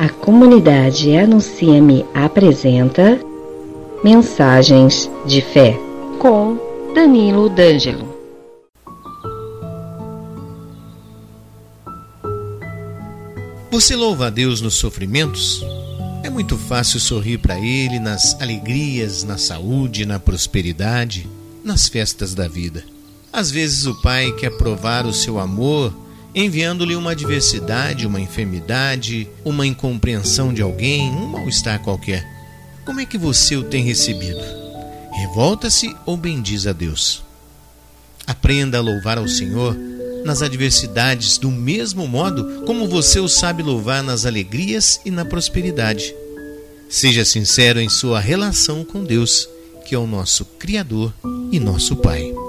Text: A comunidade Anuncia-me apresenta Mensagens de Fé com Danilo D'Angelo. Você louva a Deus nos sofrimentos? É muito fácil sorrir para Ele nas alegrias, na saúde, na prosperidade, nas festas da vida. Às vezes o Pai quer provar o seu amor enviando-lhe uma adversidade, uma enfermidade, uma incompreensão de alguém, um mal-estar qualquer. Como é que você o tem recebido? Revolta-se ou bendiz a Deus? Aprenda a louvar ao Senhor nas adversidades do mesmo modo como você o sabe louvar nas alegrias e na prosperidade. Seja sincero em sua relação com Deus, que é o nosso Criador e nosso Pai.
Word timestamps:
A 0.00 0.08
comunidade 0.08 1.14
Anuncia-me 1.14 2.06
apresenta 2.14 3.20
Mensagens 4.02 5.10
de 5.26 5.42
Fé 5.42 5.78
com 6.18 6.56
Danilo 6.94 7.50
D'Angelo. 7.50 8.08
Você 13.70 13.94
louva 13.94 14.28
a 14.28 14.30
Deus 14.30 14.62
nos 14.62 14.76
sofrimentos? 14.76 15.62
É 16.24 16.30
muito 16.30 16.56
fácil 16.56 16.98
sorrir 16.98 17.36
para 17.36 17.58
Ele 17.58 17.98
nas 17.98 18.40
alegrias, 18.40 19.22
na 19.22 19.36
saúde, 19.36 20.06
na 20.06 20.18
prosperidade, 20.18 21.28
nas 21.62 21.88
festas 21.88 22.34
da 22.34 22.48
vida. 22.48 22.82
Às 23.30 23.50
vezes 23.50 23.84
o 23.84 24.00
Pai 24.00 24.32
quer 24.32 24.56
provar 24.56 25.04
o 25.04 25.12
seu 25.12 25.38
amor 25.38 25.92
enviando-lhe 26.34 26.96
uma 26.96 27.12
adversidade, 27.12 28.06
uma 28.06 28.20
enfermidade, 28.20 29.28
uma 29.44 29.66
incompreensão 29.66 30.52
de 30.52 30.62
alguém, 30.62 31.10
um 31.10 31.26
mal-estar 31.26 31.80
qualquer. 31.82 32.24
Como 32.84 33.00
é 33.00 33.06
que 33.06 33.18
você 33.18 33.56
o 33.56 33.62
tem 33.62 33.84
recebido? 33.84 34.40
Revolta-se 35.12 35.94
ou 36.06 36.16
bendiz 36.16 36.66
a 36.66 36.72
Deus? 36.72 37.22
Aprenda 38.26 38.78
a 38.78 38.80
louvar 38.80 39.18
ao 39.18 39.28
Senhor 39.28 39.76
nas 40.24 40.42
adversidades 40.42 41.38
do 41.38 41.50
mesmo 41.50 42.06
modo 42.06 42.62
como 42.66 42.88
você 42.88 43.18
o 43.18 43.28
sabe 43.28 43.62
louvar 43.62 44.02
nas 44.02 44.26
alegrias 44.26 45.00
e 45.04 45.10
na 45.10 45.24
prosperidade. 45.24 46.14
Seja 46.88 47.24
sincero 47.24 47.80
em 47.80 47.88
sua 47.88 48.20
relação 48.20 48.84
com 48.84 49.04
Deus, 49.04 49.48
que 49.86 49.94
é 49.94 49.98
o 49.98 50.06
nosso 50.06 50.44
Criador 50.44 51.12
e 51.50 51.58
nosso 51.58 51.96
Pai. 51.96 52.39